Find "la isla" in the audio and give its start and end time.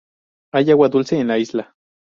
1.27-1.75